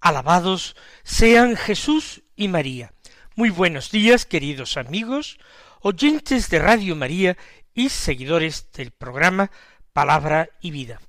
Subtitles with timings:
[0.00, 2.94] Alabados sean Jesús y María.
[3.36, 5.38] Muy buenos días, queridos amigos,
[5.82, 7.36] oyentes de Radio María
[7.74, 9.50] y seguidores del programa
[9.92, 11.02] Palabra y Vida.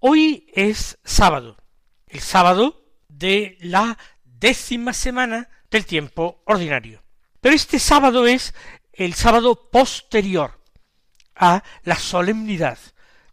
[0.00, 1.56] Hoy es sábado,
[2.08, 7.02] el sábado de la décima semana del tiempo ordinario.
[7.40, 8.54] Pero este sábado es
[8.92, 10.60] el sábado posterior
[11.34, 12.78] a la solemnidad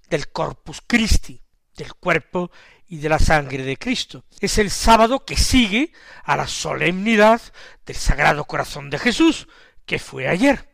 [0.09, 1.42] del Corpus Christi,
[1.75, 2.52] del cuerpo
[2.88, 4.24] y de la sangre de Cristo.
[4.40, 5.92] Es el sábado que sigue
[6.24, 7.42] a la solemnidad
[7.86, 9.48] del Sagrado Corazón de Jesús,
[9.86, 10.70] que fue ayer.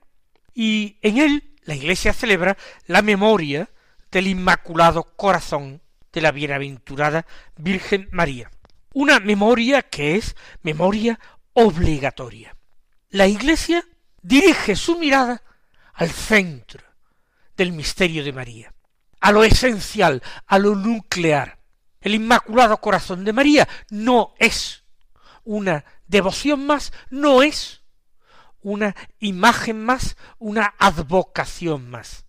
[0.53, 3.69] Y en él la Iglesia celebra la memoria
[4.11, 7.25] del Inmaculado Corazón de la Bienaventurada
[7.57, 8.51] Virgen María.
[8.93, 11.19] Una memoria que es memoria
[11.53, 12.55] obligatoria.
[13.09, 13.83] La Iglesia
[14.21, 15.41] dirige su mirada
[15.93, 16.83] al centro,
[17.55, 18.73] del misterio de María,
[19.19, 21.59] a lo esencial, a lo nuclear.
[22.03, 24.83] El Inmaculado Corazón de María no es
[25.45, 27.81] una devoción más, no es
[28.61, 32.25] una imagen más, una advocación más.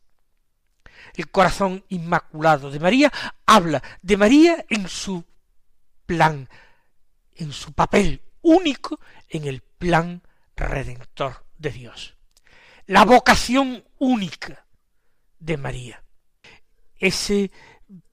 [1.15, 3.13] El corazón inmaculado de María
[3.47, 5.25] habla de María en su
[6.07, 6.49] plan,
[7.35, 10.23] en su papel único en el plan
[10.55, 12.17] redentor de Dios.
[12.87, 14.67] La vocación única
[15.41, 16.05] de María.
[16.97, 17.51] Ese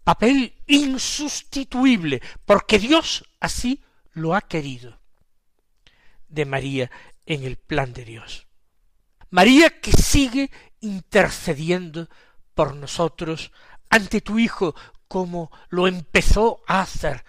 [0.04, 3.84] papel insustituible, porque Dios así
[4.14, 5.00] lo ha querido,
[6.28, 6.92] de María
[7.25, 8.48] en el plan de Dios.
[9.30, 12.09] María que sigue intercediendo
[12.53, 13.52] por nosotros
[13.90, 14.75] ante tu Hijo,
[15.08, 17.24] como lo empezó a hacer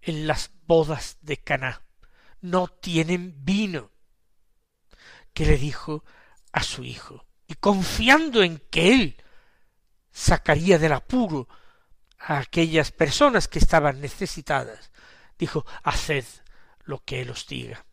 [0.00, 1.82] en las bodas de Caná.
[2.40, 3.90] No tienen vino,
[5.32, 6.04] que le dijo
[6.52, 9.16] a su Hijo, y confiando en que Él
[10.10, 11.48] sacaría del apuro
[12.26, 14.90] a aquellas personas que estaban necesitadas.
[15.38, 16.24] Dijo, haced
[16.84, 17.84] lo que Él os diga.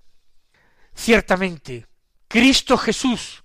[0.96, 1.88] Ciertamente,
[2.28, 3.44] Cristo Jesús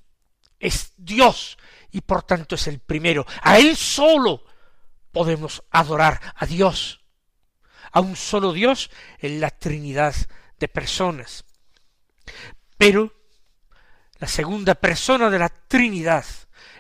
[0.59, 1.59] es Dios
[1.91, 3.27] y por tanto es el primero.
[3.43, 4.45] A Él solo
[5.11, 7.05] podemos adorar a Dios,
[7.91, 10.15] a un solo Dios en la Trinidad
[10.59, 11.45] de personas.
[12.77, 13.13] Pero
[14.19, 16.25] la segunda persona de la Trinidad,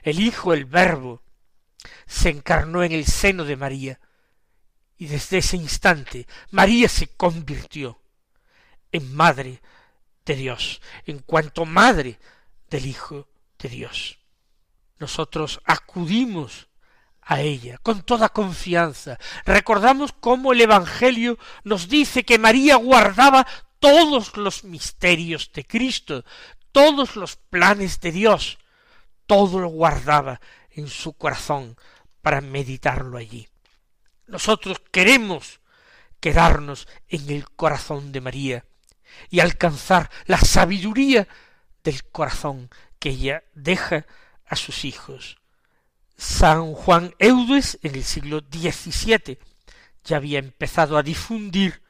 [0.02, 1.22] el Hijo, el Verbo,
[2.06, 4.00] se encarnó en el seno de María,
[4.96, 8.00] y desde ese instante María se convirtió
[8.92, 9.60] en madre
[10.24, 12.18] de Dios, en cuanto madre
[12.70, 13.28] del Hijo
[13.58, 14.18] de Dios.
[14.98, 16.68] Nosotros acudimos
[17.20, 19.18] a ella con toda confianza.
[19.44, 23.46] Recordamos cómo el Evangelio nos dice que María guardaba
[23.78, 26.24] todos los misterios de Cristo,
[26.72, 28.58] todos los planes de Dios,
[29.26, 30.40] todo lo guardaba
[30.70, 31.76] en su corazón
[32.26, 33.46] para meditarlo allí.
[34.26, 35.60] Nosotros queremos
[36.18, 38.64] quedarnos en el corazón de María
[39.30, 41.28] y alcanzar la sabiduría
[41.84, 44.06] del corazón que ella deja
[44.44, 45.38] a sus hijos.
[46.16, 49.38] San Juan Eudes en el siglo XVII
[50.02, 51.80] ya había empezado a difundir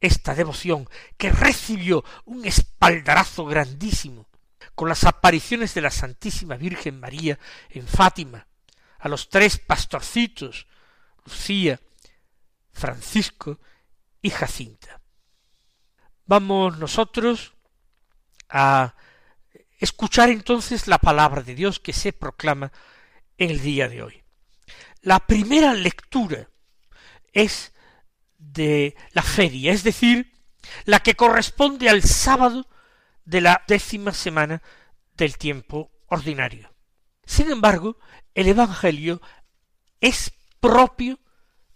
[0.00, 4.26] esta devoción que recibió un espaldarazo grandísimo
[4.74, 7.38] con las apariciones de la Santísima Virgen María
[7.70, 8.48] en Fátima,
[9.06, 10.66] a los tres pastorcitos,
[11.24, 11.80] Lucía,
[12.72, 13.60] Francisco
[14.20, 15.00] y Jacinta.
[16.26, 17.54] Vamos nosotros
[18.48, 18.94] a
[19.78, 22.72] escuchar entonces la palabra de Dios que se proclama
[23.38, 24.24] en el día de hoy.
[25.02, 26.48] La primera lectura
[27.32, 27.72] es
[28.38, 30.32] de la feria, es decir,
[30.84, 32.66] la que corresponde al sábado
[33.24, 34.62] de la décima semana
[35.14, 36.75] del tiempo ordinario.
[37.26, 37.98] Sin embargo,
[38.34, 39.20] el Evangelio
[40.00, 41.18] es propio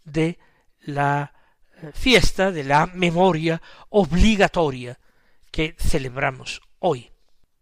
[0.05, 0.38] de
[0.81, 1.35] la
[1.82, 3.61] eh, fiesta de la memoria
[3.91, 4.99] obligatoria
[5.50, 7.11] que celebramos hoy.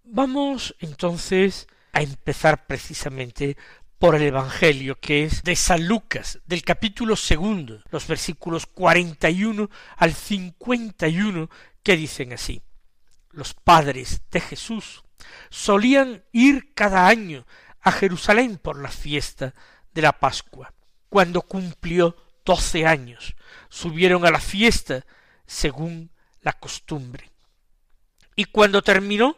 [0.04, 3.56] Vamos entonces a empezar precisamente
[3.98, 9.42] por el Evangelio, que es de San Lucas, del capítulo segundo, los versículos cuarenta y
[9.44, 11.50] uno al cincuenta y uno,
[11.82, 12.62] que dicen así
[13.30, 15.02] los padres de Jesús
[15.50, 17.46] solían ir cada año
[17.88, 19.54] a Jerusalén por la fiesta
[19.92, 20.72] de la Pascua.
[21.08, 23.34] Cuando cumplió doce años,
[23.68, 25.04] subieron a la fiesta
[25.46, 27.30] según la costumbre.
[28.36, 29.36] y cuando terminó,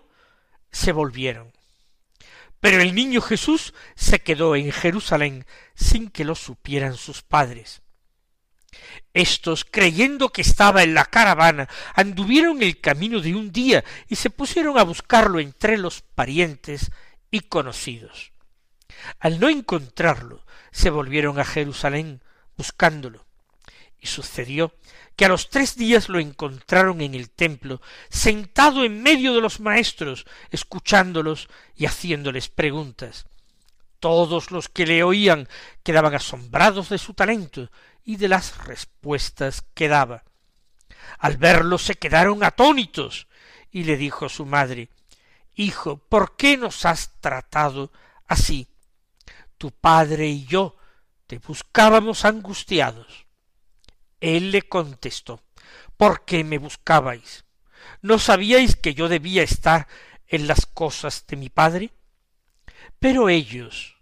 [0.70, 1.52] se volvieron.
[2.60, 7.80] Pero el niño Jesús se quedó en Jerusalén sin que lo supieran sus padres.
[9.14, 14.28] Estos, creyendo que estaba en la caravana, anduvieron el camino de un día y se
[14.28, 16.90] pusieron a buscarlo entre los parientes
[17.30, 18.29] y conocidos.
[19.18, 22.22] Al no encontrarlo, se volvieron a Jerusalén
[22.56, 23.26] buscándolo.
[23.98, 24.74] Y sucedió
[25.16, 29.60] que a los tres días lo encontraron en el templo, sentado en medio de los
[29.60, 33.26] maestros, escuchándolos y haciéndoles preguntas.
[33.98, 35.46] Todos los que le oían
[35.82, 37.70] quedaban asombrados de su talento
[38.02, 40.24] y de las respuestas que daba.
[41.18, 43.26] Al verlo se quedaron atónitos,
[43.70, 44.88] y le dijo su madre
[45.54, 47.92] Hijo, ¿por qué nos has tratado
[48.26, 48.69] así?
[49.60, 50.74] Tu padre y yo
[51.26, 53.26] te buscábamos angustiados.
[54.18, 55.42] Él le contestó
[55.98, 57.44] ¿Por qué me buscabais?
[58.00, 59.86] ¿No sabíais que yo debía estar
[60.28, 61.90] en las cosas de mi padre?
[62.98, 63.98] Pero ellos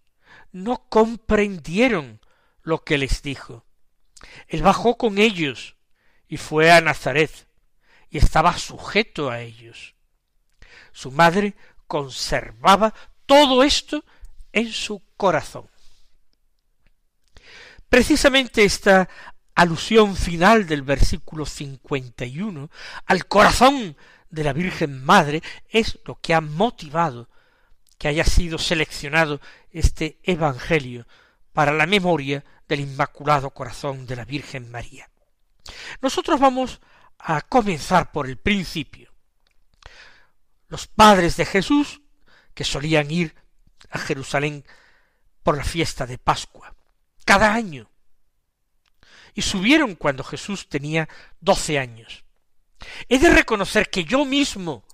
[0.52, 2.20] no comprendieron
[2.62, 3.66] lo que les dijo.
[4.46, 5.74] Él bajó con ellos
[6.28, 7.48] y fue a Nazaret
[8.10, 9.96] y estaba sujeto a ellos.
[10.92, 11.56] Su madre
[11.88, 12.94] conservaba
[13.26, 14.04] todo esto
[14.52, 15.68] en su corazón.
[17.90, 19.08] Precisamente esta
[19.54, 22.70] alusión final del versículo cincuenta y uno
[23.04, 23.96] al corazón
[24.30, 27.28] de la Virgen Madre es lo que ha motivado
[27.98, 31.06] que haya sido seleccionado este Evangelio
[31.52, 35.10] para la memoria del Inmaculado Corazón de la Virgen María.
[36.00, 36.80] Nosotros vamos
[37.18, 39.12] a comenzar por el principio.
[40.68, 42.00] Los padres de Jesús,
[42.54, 43.34] que solían ir
[43.90, 44.64] a Jerusalén
[45.48, 46.74] por la fiesta de Pascua,
[47.24, 47.90] cada año,
[49.32, 51.08] y subieron cuando Jesús tenía
[51.40, 52.22] doce años.
[53.08, 54.84] He de reconocer que yo mismo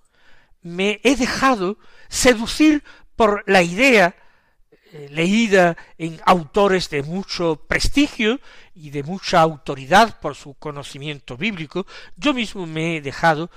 [0.62, 1.76] me he dejado
[2.08, 2.84] seducir
[3.16, 4.14] por la idea
[4.92, 8.40] eh, leída en autores de mucho prestigio
[8.76, 11.84] y de mucha autoridad por su conocimiento bíblico,
[12.14, 13.50] yo mismo me he dejado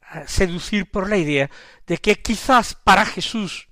[0.00, 1.48] ah, seducir por la idea
[1.86, 3.68] de que quizás para Jesús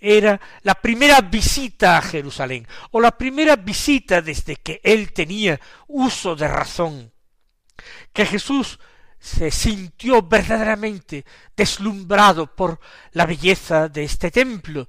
[0.00, 6.34] era la primera visita a Jerusalén, o la primera visita desde que él tenía uso
[6.34, 7.12] de razón,
[8.12, 8.78] que Jesús
[9.18, 12.80] se sintió verdaderamente deslumbrado por
[13.12, 14.88] la belleza de este templo,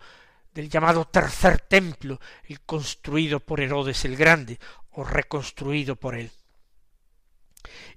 [0.53, 4.57] del llamado tercer templo, el construido por Herodes el Grande,
[4.91, 6.31] o reconstruido por él.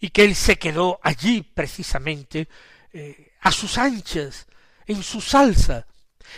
[0.01, 2.49] Y que él se quedó allí precisamente
[2.93, 4.47] eh, a sus anchas,
[4.87, 5.87] en su salsa,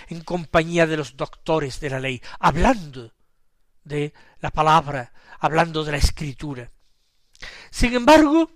[0.08, 3.12] en compañía de los doctores de la ley, hablando
[3.84, 6.70] de la palabra, hablando de la escritura.
[7.70, 8.50] Sin embargo,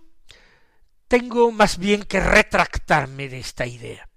[1.09, 4.09] tengo más bien que retractarme de esta idea.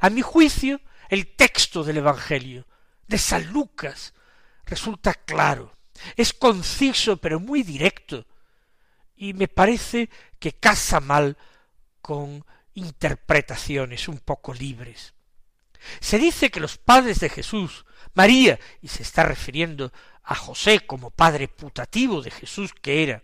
[0.00, 2.66] A mi juicio, el texto del Evangelio
[3.06, 4.14] de San Lucas
[4.64, 5.76] resulta claro,
[6.16, 8.26] es conciso pero muy directo,
[9.14, 11.36] y me parece que casa mal
[12.00, 12.44] con
[12.74, 15.14] interpretaciones un poco libres.
[16.00, 17.84] Se dice que los padres de Jesús,
[18.14, 23.22] María, y se está refiriendo a José como padre putativo de Jesús que era,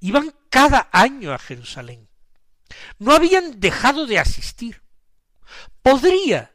[0.00, 2.08] iban cada año a Jerusalén
[2.98, 4.82] no habían dejado de asistir.
[5.82, 6.52] Podría,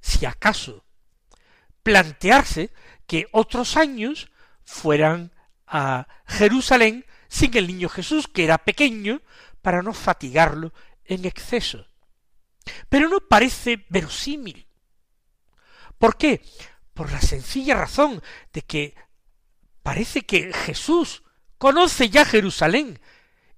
[0.00, 0.84] si acaso,
[1.82, 2.72] plantearse
[3.06, 4.30] que otros años
[4.64, 5.32] fueran
[5.66, 9.22] a Jerusalén sin el niño Jesús, que era pequeño,
[9.62, 10.72] para no fatigarlo
[11.04, 11.86] en exceso.
[12.88, 14.66] Pero no parece verosímil.
[16.00, 16.40] ¿Por qué?
[16.94, 18.22] Por la sencilla razón
[18.54, 18.94] de que
[19.82, 21.22] parece que Jesús
[21.58, 22.98] conoce ya Jerusalén,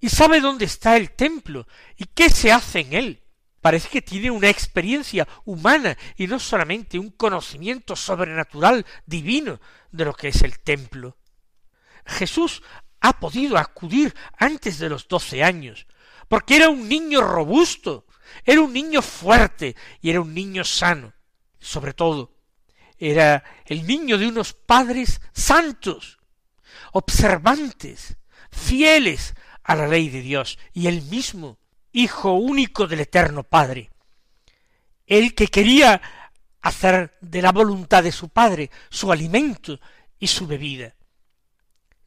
[0.01, 3.23] y sabe dónde está el templo y qué se hace en él.
[3.61, 9.61] Parece que tiene una experiencia humana y no solamente un conocimiento sobrenatural divino
[9.93, 11.17] de lo que es el templo.
[12.05, 12.61] Jesús
[13.01, 15.87] ha podido acudir antes de los doce años,
[16.27, 18.05] porque era un niño robusto,
[18.45, 21.13] era un niño fuerte y era un niño sano.
[21.63, 22.35] Sobre todo,
[22.99, 26.19] era el niño de unos padres santos,
[26.93, 28.17] observantes,
[28.51, 31.59] fieles a la ley de Dios y el mismo,
[31.93, 33.91] Hijo único del Eterno Padre,
[35.07, 36.01] el que quería
[36.63, 39.79] hacer de la voluntad de su Padre su alimento
[40.19, 40.97] y su bebida.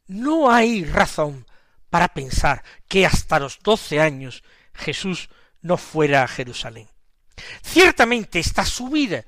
[0.08, 1.46] No hay razón
[1.88, 4.42] para pensar que hasta los doce años
[4.74, 5.30] Jesús
[5.62, 6.88] no fuera a Jerusalén.
[7.62, 9.24] Ciertamente esta subida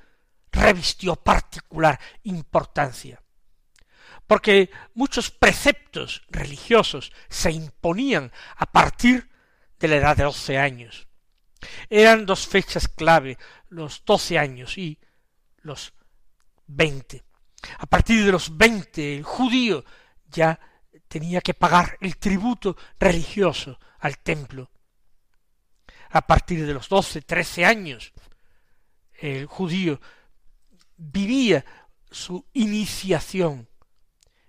[0.52, 3.23] revistió particular importancia
[4.28, 9.28] porque muchos preceptos religiosos se imponían a partir
[9.81, 11.09] de la edad de doce años.
[11.88, 13.38] Eran dos fechas clave,
[13.71, 14.99] los doce años y
[15.62, 15.95] los
[16.67, 17.25] veinte.
[17.78, 19.85] A partir de los veinte el judío
[20.26, 20.61] ya
[21.09, 24.71] tenía que pagar el tributo religioso al templo.
[26.11, 28.12] A partir de los doce, trece años,
[29.14, 30.00] el judío
[30.99, 31.64] vivía
[32.11, 33.69] su iniciación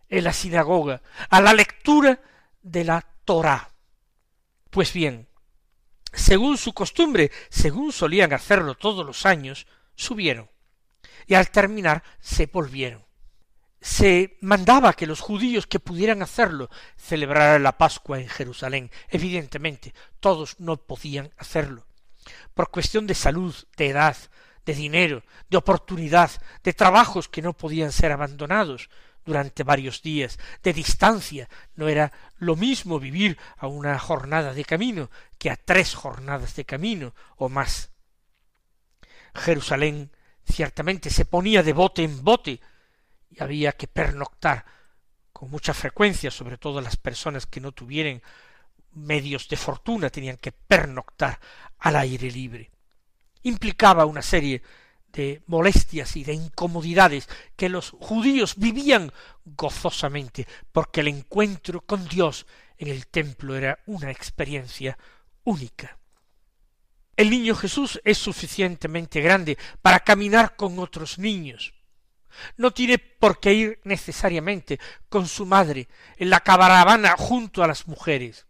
[0.10, 2.20] en la sinagoga a la lectura
[2.62, 3.72] de la Torá.
[4.70, 5.29] Pues bien,
[6.12, 10.50] según su costumbre, según solían hacerlo todos los años, subieron
[11.27, 13.06] y al terminar se volvieron.
[13.82, 18.91] Se mandaba que los judíos que pudieran hacerlo celebraran la Pascua en Jerusalén.
[19.10, 21.86] Evidentemente, todos no podían hacerlo.
[22.53, 24.18] Por cuestión de salud, de edad,
[24.70, 26.30] de dinero, de oportunidad,
[26.64, 28.90] de trabajos que no podían ser abandonados
[29.26, 31.50] durante varios días, de distancia.
[31.74, 35.10] No era lo mismo vivir a una jornada de camino
[35.40, 37.90] que a tres jornadas de camino o más.
[39.34, 40.12] Jerusalén
[40.46, 42.62] ciertamente se ponía de bote en bote
[43.32, 44.66] y había que pernoctar
[45.34, 48.22] con mucha frecuencia, sobre todo las personas que no tuvieran
[48.92, 51.40] medios de fortuna tenían que pernoctar
[51.80, 52.70] al aire libre.
[53.43, 54.62] Implicaba una serie
[55.12, 59.12] de molestias y de incomodidades que los judíos vivían
[59.46, 62.46] gozosamente, porque el encuentro con Dios
[62.77, 64.98] en el templo era una experiencia
[65.43, 65.98] única.
[67.15, 71.74] El niño Jesús es suficientemente grande para caminar con otros niños.
[72.55, 74.79] No tiene por qué ir necesariamente
[75.10, 78.46] con su madre en la caravana junto a las mujeres.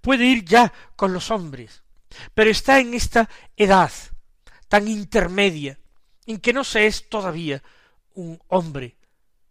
[0.00, 1.82] Puede ir ya con los hombres,
[2.34, 3.92] pero está en esta edad
[4.68, 5.78] tan intermedia
[6.26, 7.62] en que no se es todavía
[8.14, 8.96] un hombre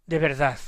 [0.06, 0.58] de verdad.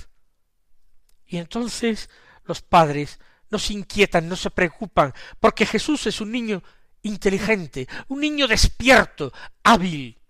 [1.27, 2.11] Y entonces
[2.45, 3.19] los padres
[3.51, 6.63] no se inquietan, no se preocupan, porque Jesús es un niño
[7.03, 9.33] inteligente, un niño despierto,
[9.63, 10.21] hábil,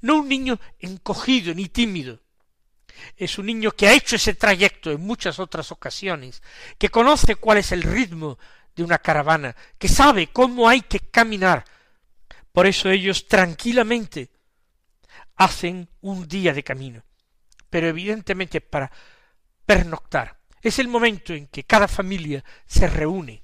[0.00, 2.20] no un niño encogido ni tímido.
[3.16, 6.42] Es un niño que ha hecho ese trayecto en muchas otras ocasiones,
[6.78, 8.38] que conoce cuál es el ritmo
[8.74, 11.64] de una caravana, que sabe cómo hay que caminar.
[12.52, 14.30] Por eso ellos tranquilamente
[15.36, 17.02] hacen un día de camino.
[17.70, 18.90] Pero evidentemente para
[19.64, 20.38] pernoctar.
[20.60, 23.42] Es el momento en que cada familia se reúne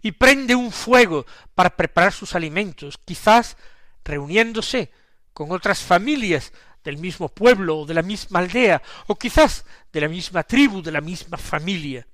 [0.00, 3.56] y prende un fuego para preparar sus alimentos, quizás
[4.04, 4.90] reuniéndose
[5.32, 6.52] con otras familias
[6.84, 10.92] del mismo pueblo o de la misma aldea, o quizás de la misma tribu, de
[10.92, 12.06] la misma familia.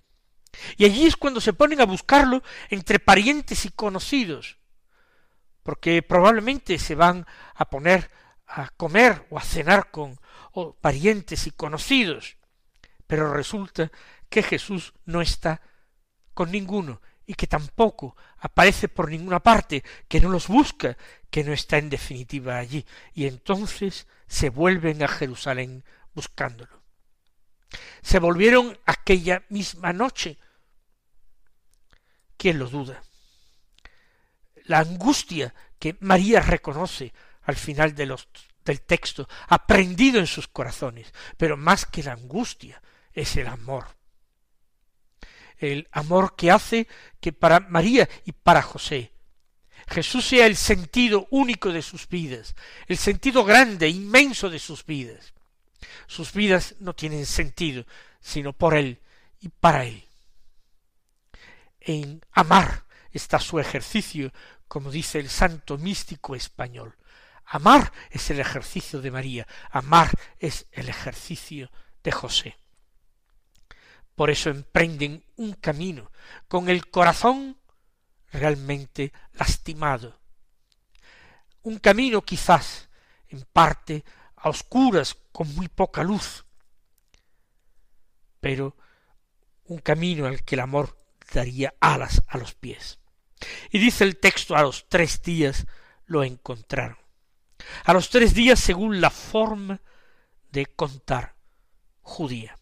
[0.77, 4.59] Y allí es cuando se ponen a buscarlo entre parientes y conocidos,
[5.62, 8.11] porque probablemente se van a poner
[8.47, 10.19] a comer o a cenar con
[10.81, 12.37] parientes y conocidos,
[13.07, 13.91] pero resulta
[14.29, 15.61] que Jesús no está
[16.35, 20.97] con ninguno y que tampoco aparece por ninguna parte, que no los busca,
[21.31, 25.85] que no está en definitiva allí, y entonces se vuelven a Jerusalén
[26.15, 26.83] buscándolo.
[28.03, 30.38] Se volvieron aquella misma noche.
[32.38, 33.02] ¿Quién lo duda?
[34.64, 38.16] La angustia que María reconoce al final del
[38.87, 42.80] texto, aprendido en sus corazones, pero más que la angustia,
[43.12, 43.99] es el amor
[45.61, 46.87] el amor que hace
[47.21, 49.11] que para María y para José
[49.88, 52.54] Jesús sea el sentido único de sus vidas,
[52.88, 55.33] el sentido grande, inmenso de sus vidas.
[56.07, 57.87] Sus vidas no tienen sentido
[58.21, 59.00] sino por Él
[59.40, 60.04] y para Él.
[61.88, 64.30] En amar está su ejercicio,
[64.68, 66.99] como dice el santo místico español.
[67.47, 71.71] Amar es el ejercicio de María, amar es el ejercicio
[72.04, 72.59] de José.
[74.14, 76.12] Por eso emprenden un camino
[76.47, 77.59] con el corazón
[78.33, 80.21] realmente lastimado.
[81.62, 82.90] Un camino quizás
[83.28, 84.04] en parte
[84.37, 86.45] a oscuras, con muy poca luz,
[88.40, 88.76] pero
[89.64, 90.95] un camino al que el amor
[91.33, 92.99] daría alas a los pies.
[93.71, 95.67] Y dice el texto, a los tres días
[96.07, 96.99] lo encontraron.
[97.85, 99.81] A los tres días según la forma
[100.51, 101.35] de contar
[102.01, 102.57] judía.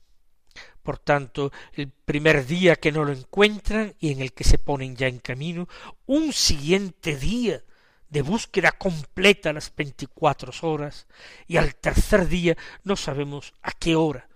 [0.83, 4.97] Por tanto, el primer día que no lo encuentran y en el que se ponen
[4.97, 5.69] ya en camino,
[6.07, 7.65] un siguiente día
[8.09, 11.09] de búsqueda completa las veinticuatro horas,
[11.47, 14.29] y al tercer día no sabemos a qué hora,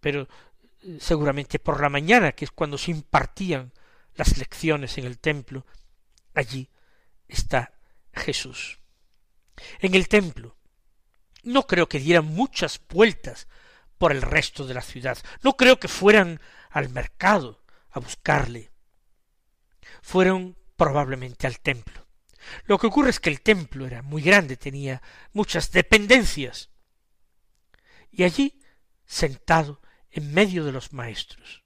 [0.00, 0.26] pero
[0.98, 3.72] seguramente por la mañana, que es cuando se impartían
[4.14, 5.66] las lecciones en el templo,
[6.34, 6.70] allí
[7.28, 7.74] está
[8.12, 8.78] Jesús.
[9.80, 10.56] En el templo
[11.42, 13.48] no creo que dieran muchas vueltas
[13.98, 15.18] por el resto de la ciudad.
[15.42, 18.70] No creo que fueran al mercado a buscarle.
[20.02, 22.06] Fueron probablemente al templo.
[22.64, 25.00] Lo que ocurre es que el templo era muy grande, tenía
[25.32, 26.70] muchas dependencias.
[28.10, 28.60] Y allí,
[29.06, 29.80] sentado
[30.14, 31.62] en medio de los maestros.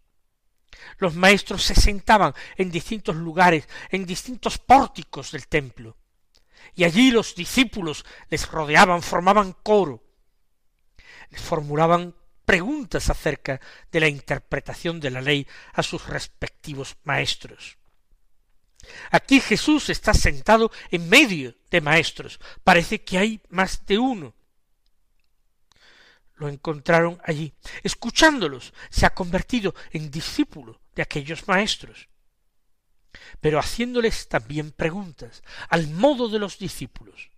[0.96, 5.96] Los maestros se sentaban en distintos lugares, en distintos pórticos del templo.
[6.74, 10.02] Y allí los discípulos les rodeaban, formaban coro.
[11.30, 12.14] Les formulaban
[12.44, 13.60] preguntas acerca
[13.92, 17.76] de la interpretación de la ley a sus respectivos maestros.
[19.10, 22.40] Aquí Jesús está sentado en medio de maestros.
[22.64, 24.34] Parece que hay más de uno.
[26.38, 27.52] Lo encontraron allí.
[27.82, 32.08] Escuchándolos, se ha convertido en discípulo de aquellos maestros.
[33.40, 37.30] Pero haciéndoles también preguntas, al modo de los discípulos.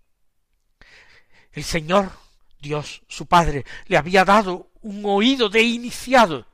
[1.52, 2.12] El Señor,
[2.58, 6.46] Dios, su Padre, le había dado un oído de iniciado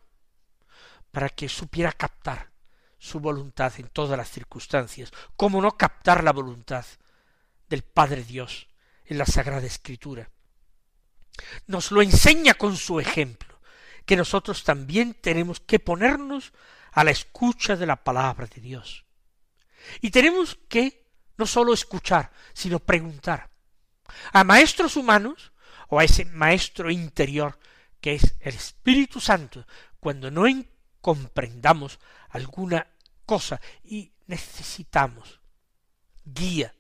[1.11, 2.51] para que supiera captar
[2.99, 6.85] su voluntad en todas las circunstancias, cómo no captar la voluntad
[7.69, 8.69] del Padre Dios
[9.05, 10.31] en la Sagrada Escritura.
[11.67, 13.61] Nos lo enseña con su ejemplo,
[14.05, 16.53] que nosotros también tenemos que ponernos
[16.93, 19.05] a la escucha de la palabra de Dios.
[20.01, 23.51] Y tenemos que no sólo escuchar, sino preguntar
[24.33, 25.53] a maestros humanos
[25.89, 27.59] o a ese maestro interior
[28.01, 29.67] que es el Espíritu Santo,
[30.01, 30.45] cuando no
[31.01, 31.99] comprendamos
[32.31, 32.87] alguna
[33.25, 35.41] cosa y necesitamos
[36.25, 36.75] guía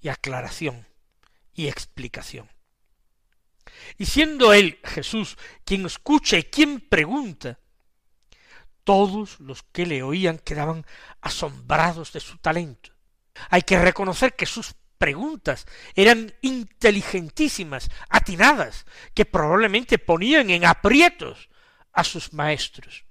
[0.00, 0.86] y aclaración
[1.54, 2.48] y explicación.
[3.96, 7.58] Y siendo él, Jesús, quien escucha y quien pregunta,
[8.84, 10.86] todos los que le oían quedaban
[11.20, 12.90] asombrados de su talento.
[13.50, 21.48] Hay que reconocer que sus preguntas eran inteligentísimas, atinadas, que probablemente ponían en aprietos
[21.92, 23.04] a sus maestros.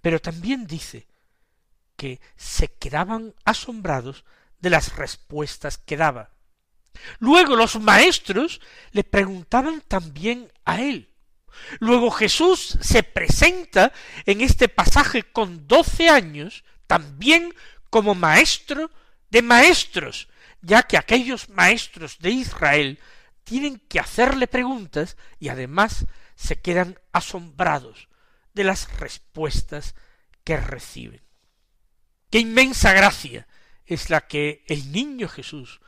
[0.00, 1.06] Pero también dice
[1.96, 4.24] que se quedaban asombrados
[4.58, 6.31] de las respuestas que daba.
[7.18, 8.60] Luego los maestros
[8.92, 11.08] le preguntaban también a él.
[11.80, 13.92] Luego Jesús se presenta
[14.26, 17.54] en este pasaje con doce años también
[17.90, 18.90] como maestro
[19.30, 20.28] de maestros,
[20.60, 22.98] ya que aquellos maestros de Israel
[23.44, 28.08] tienen que hacerle preguntas y además se quedan asombrados
[28.54, 29.94] de las respuestas
[30.44, 31.22] que reciben.
[32.30, 33.46] Qué inmensa gracia
[33.84, 35.80] es la que el niño Jesús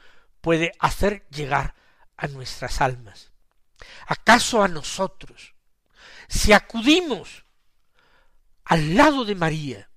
[0.44, 1.74] puede hacer llegar
[2.18, 3.32] a nuestras almas.
[4.06, 5.54] ¿Acaso a nosotros,
[6.28, 7.46] si acudimos
[8.64, 9.88] al lado de María,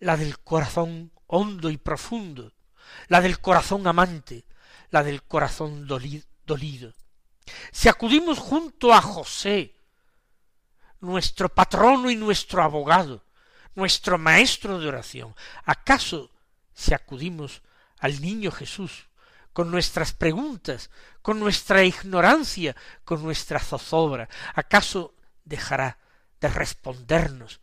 [0.00, 2.52] la del corazón hondo y profundo,
[3.06, 4.44] la del corazón amante,
[4.90, 6.92] la del corazón dolido,
[7.72, 9.74] si acudimos junto a José,
[11.00, 13.24] nuestro patrono y nuestro abogado,
[13.74, 15.34] nuestro maestro de oración,
[15.64, 16.30] ¿acaso
[16.74, 17.62] si acudimos
[17.98, 19.07] al niño Jesús
[19.52, 20.90] con nuestras preguntas,
[21.22, 25.98] con nuestra ignorancia, con nuestra zozobra, ¿acaso dejará
[26.40, 27.60] de respondernos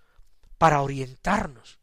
[0.58, 1.80] para orientarnos,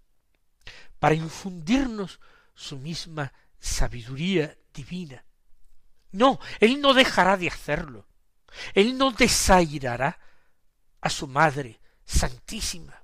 [0.98, 2.20] para infundirnos
[2.54, 5.24] su misma sabiduría divina?
[6.12, 8.06] No, Él no dejará de hacerlo.
[8.74, 10.18] Él no desairará
[11.00, 13.02] a su Madre Santísima.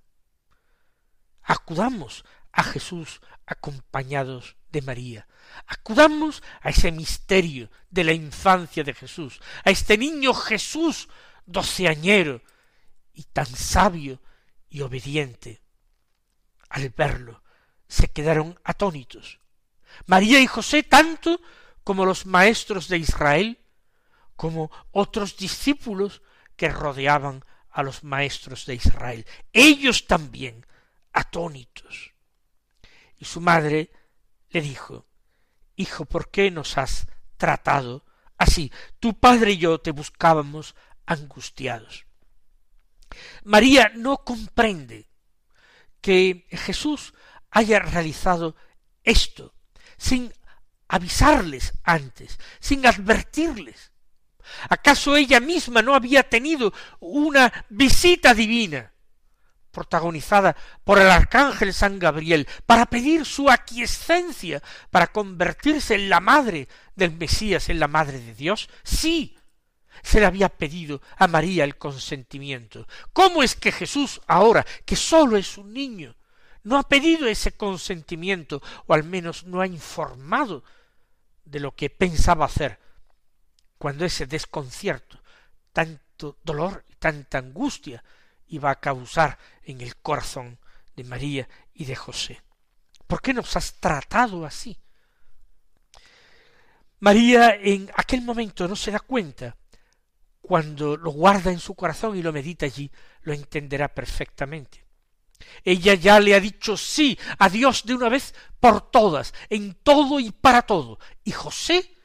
[1.42, 5.28] Acudamos a Jesús acompañados de María.
[5.66, 11.08] Acudamos a ese misterio de la infancia de Jesús, a este niño Jesús
[11.46, 12.42] doceañero
[13.14, 14.20] y tan sabio
[14.68, 15.62] y obediente.
[16.68, 17.42] Al verlo,
[17.88, 19.40] se quedaron atónitos.
[20.06, 21.40] María y José tanto
[21.82, 23.58] como los maestros de Israel,
[24.36, 26.22] como otros discípulos
[26.56, 29.26] que rodeaban a los maestros de Israel.
[29.52, 30.66] Ellos también
[31.12, 32.12] atónitos.
[33.18, 33.90] Y su madre
[34.50, 35.06] le dijo,
[35.76, 38.04] Hijo, ¿por qué nos has tratado
[38.36, 38.72] así?
[38.98, 40.74] Tu padre y yo te buscábamos
[41.06, 42.06] angustiados.
[43.44, 45.08] María no comprende
[46.00, 47.14] que Jesús
[47.50, 48.56] haya realizado
[49.02, 49.54] esto
[49.96, 50.32] sin
[50.88, 53.92] avisarles antes, sin advertirles.
[54.68, 58.92] ¿Acaso ella misma no había tenido una visita divina?
[59.78, 64.60] Protagonizada por el arcángel San Gabriel, para pedir su aquiescencia,
[64.90, 68.68] para convertirse en la madre del Mesías, en la madre de Dios?
[68.82, 69.38] Sí,
[70.02, 72.88] se le había pedido a María el consentimiento.
[73.12, 76.16] ¿Cómo es que Jesús, ahora que sólo es un niño,
[76.64, 80.64] no ha pedido ese consentimiento, o al menos no ha informado
[81.44, 82.80] de lo que pensaba hacer,
[83.78, 85.22] cuando ese desconcierto,
[85.72, 88.02] tanto dolor y tanta angustia
[88.48, 90.58] iba a causar en el corazón
[90.96, 92.42] de María y de José.
[93.06, 94.76] ¿Por qué nos has tratado así?
[97.00, 99.56] María en aquel momento no se da cuenta.
[100.40, 102.90] Cuando lo guarda en su corazón y lo medita allí,
[103.22, 104.84] lo entenderá perfectamente.
[105.62, 110.18] Ella ya le ha dicho sí a Dios de una vez por todas, en todo
[110.18, 110.98] y para todo.
[111.22, 111.96] Y José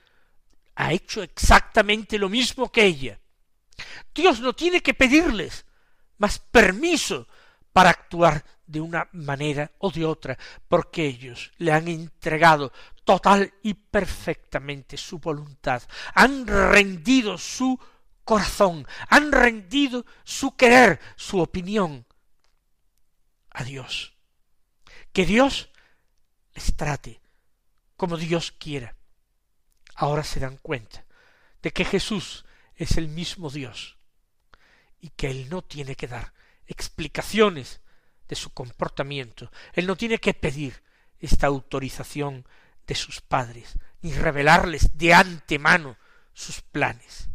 [0.76, 3.20] ha hecho exactamente lo mismo que ella.
[4.14, 5.66] Dios no tiene que pedirles
[6.24, 7.28] más permiso
[7.74, 10.38] para actuar de una manera o de otra,
[10.70, 12.72] porque ellos le han entregado
[13.04, 15.84] total y perfectamente su voluntad,
[16.14, 17.78] han rendido su
[18.24, 22.06] corazón, han rendido su querer, su opinión
[23.50, 24.14] a Dios.
[25.12, 25.72] Que Dios
[26.54, 27.20] les trate
[27.98, 28.96] como Dios quiera.
[29.96, 31.04] Ahora se dan cuenta
[31.62, 33.98] de que Jesús es el mismo Dios
[35.04, 36.34] y que Él no tiene que dar
[36.66, 37.82] explicaciones
[38.30, 40.82] de su comportamiento, Él no tiene que pedir
[41.20, 42.48] esta autorización
[42.88, 45.98] de sus padres, ni revelarles de antemano
[46.32, 47.28] sus planes.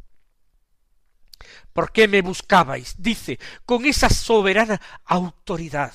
[1.75, 2.95] ¿Por qué me buscabais?
[2.97, 5.93] dice, con esa soberana autoridad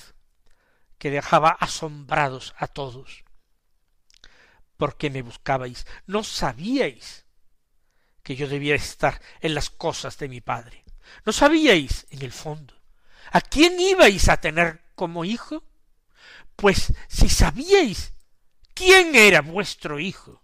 [0.99, 3.23] que dejaba asombrados a todos.
[4.77, 5.87] ¿Por qué me buscabais?
[6.05, 7.25] ¿No sabíais
[8.21, 10.82] que yo debía estar en las cosas de mi Padre?
[11.25, 12.73] ¿No sabíais, en el fondo,
[13.31, 15.63] a quién ibais a tener como hijo?
[16.55, 18.13] Pues si sabíais
[18.73, 20.43] quién era vuestro hijo,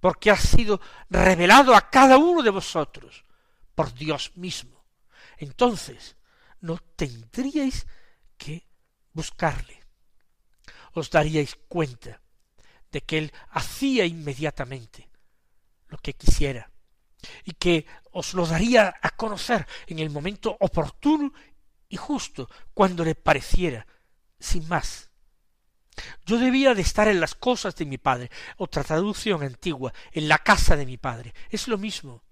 [0.00, 3.24] porque ha sido revelado a cada uno de vosotros
[3.74, 4.84] por Dios mismo,
[5.38, 6.16] entonces
[6.60, 7.86] no tendríais
[8.36, 8.66] que
[9.12, 9.82] buscarle.
[10.92, 12.20] Os daríais cuenta
[12.92, 15.10] de que él hacía inmediatamente
[15.88, 16.70] lo que quisiera
[17.44, 21.32] y que os lo daría a conocer en el momento oportuno
[21.88, 23.86] y justo cuando le pareciera,
[24.38, 25.10] sin más.
[26.26, 30.38] Yo debía de estar en las cosas de mi padre, otra traducción antigua, en la
[30.38, 31.34] casa de mi padre.
[31.50, 32.22] Es lo mismo.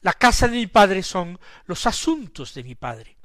[0.00, 3.16] La casa de mi padre son los asuntos de mi padre.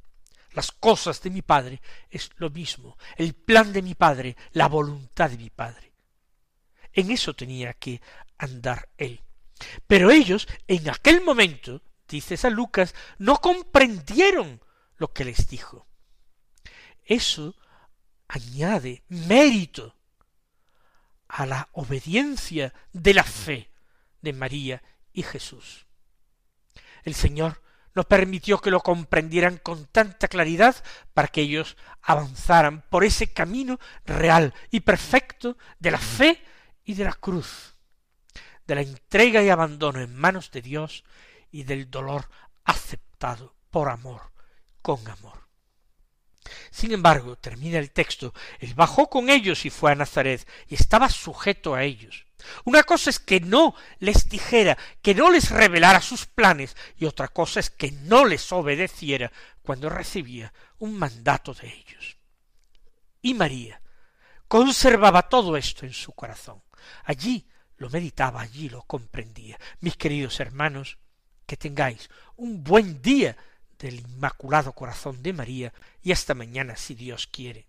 [0.52, 2.98] Las cosas de mi padre es lo mismo.
[3.16, 5.94] El plan de mi padre, la voluntad de mi padre.
[6.94, 8.02] En eso tenía que
[8.38, 9.22] andar él.
[9.88, 14.62] Pero ellos, en aquel momento, dice San Lucas, no comprendieron
[14.98, 15.88] lo que les dijo.
[17.06, 17.56] Eso
[18.28, 19.96] añade mérito
[21.28, 23.72] a la obediencia de la fe
[24.22, 25.86] de María y Jesús.
[27.04, 27.62] El Señor
[27.94, 30.76] no permitió que lo comprendieran con tanta claridad
[31.14, 36.42] para que ellos avanzaran por ese camino real y perfecto de la fe
[36.86, 37.71] y de la cruz,
[38.68, 41.04] de la entrega y abandono en manos de Dios
[41.52, 42.30] y del dolor
[42.64, 44.32] aceptado por amor,
[44.82, 45.48] con amor.
[46.72, 51.10] Sin embargo, termina el texto, él bajó con ellos y fue a Nazaret, y estaba
[51.10, 52.26] sujeto a ellos.
[52.64, 57.28] Una cosa es que no les dijera, que no les revelara sus planes, y otra
[57.28, 62.18] cosa es que no les obedeciera cuando recibía un mandato de ellos.
[63.22, 63.82] Y María
[64.48, 66.64] conservaba todo esto en su corazón.
[67.04, 67.48] Allí
[67.82, 69.60] lo meditaba, allí lo comprendía.
[69.80, 71.00] Mis queridos hermanos,
[71.48, 73.36] que tengáis un buen día
[73.80, 77.66] del Inmaculado Corazón de María y hasta mañana si Dios quiere.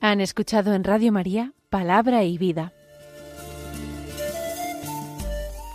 [0.00, 2.74] Han escuchado en Radio María Palabra y Vida,